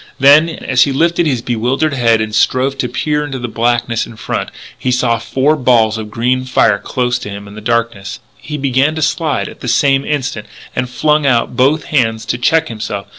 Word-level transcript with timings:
Then, 0.19 0.49
as 0.49 0.81
he 0.85 0.91
lifted 0.91 1.27
his 1.27 1.43
bewildered 1.43 1.93
head 1.93 2.21
and 2.21 2.33
strove 2.33 2.75
to 2.79 2.89
peer 2.89 3.23
into 3.23 3.37
the 3.37 3.47
blackness 3.47 4.07
in 4.07 4.15
front, 4.15 4.49
he 4.75 4.89
saw 4.91 5.19
four 5.19 5.55
balls 5.55 5.95
of 5.99 6.09
green 6.09 6.43
fire 6.45 6.79
close 6.79 7.19
to 7.19 7.29
him 7.29 7.47
in 7.47 7.63
darkness. 7.63 8.19
He 8.37 8.57
began 8.57 8.95
to 8.95 9.03
slide 9.03 9.47
at 9.47 9.59
the 9.59 9.67
same 9.67 10.03
instant, 10.03 10.47
and 10.75 10.89
flung 10.89 11.27
out 11.27 11.55
both 11.55 11.83
hands 11.83 12.25
to 12.25 12.39
check 12.39 12.67
himself. 12.67 13.05